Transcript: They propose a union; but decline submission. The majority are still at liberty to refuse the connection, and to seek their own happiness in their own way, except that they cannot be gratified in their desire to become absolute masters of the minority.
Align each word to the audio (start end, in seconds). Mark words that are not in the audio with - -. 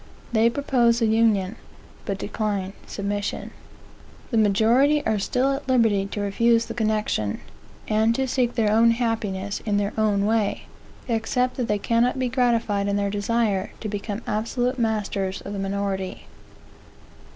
They 0.31 0.49
propose 0.49 0.99
a 0.99 1.05
union; 1.05 1.57
but 2.07 2.17
decline 2.17 2.73
submission. 2.87 3.51
The 4.31 4.37
majority 4.39 5.05
are 5.05 5.19
still 5.19 5.51
at 5.51 5.67
liberty 5.67 6.07
to 6.07 6.21
refuse 6.21 6.65
the 6.65 6.73
connection, 6.73 7.39
and 7.87 8.15
to 8.15 8.27
seek 8.27 8.55
their 8.55 8.71
own 8.71 8.89
happiness 8.97 9.59
in 9.63 9.77
their 9.77 9.93
own 9.99 10.25
way, 10.25 10.63
except 11.07 11.55
that 11.57 11.67
they 11.67 11.77
cannot 11.77 12.17
be 12.17 12.29
gratified 12.29 12.87
in 12.87 12.95
their 12.95 13.11
desire 13.11 13.73
to 13.79 13.87
become 13.87 14.23
absolute 14.25 14.79
masters 14.79 15.39
of 15.41 15.53
the 15.53 15.59
minority. 15.59 16.25